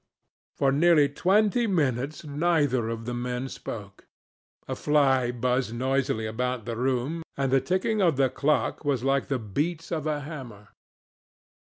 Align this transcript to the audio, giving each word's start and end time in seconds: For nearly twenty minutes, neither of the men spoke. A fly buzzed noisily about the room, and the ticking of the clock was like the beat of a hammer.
For 0.57 0.71
nearly 0.71 1.07
twenty 1.09 1.67
minutes, 1.67 2.23
neither 2.23 2.89
of 2.89 3.05
the 3.05 3.13
men 3.13 3.47
spoke. 3.49 4.07
A 4.67 4.75
fly 4.75 5.29
buzzed 5.31 5.75
noisily 5.75 6.25
about 6.25 6.65
the 6.65 6.75
room, 6.75 7.21
and 7.37 7.51
the 7.51 7.61
ticking 7.61 8.01
of 8.01 8.17
the 8.17 8.31
clock 8.31 8.83
was 8.83 9.03
like 9.03 9.27
the 9.27 9.37
beat 9.37 9.91
of 9.91 10.07
a 10.07 10.21
hammer. 10.21 10.69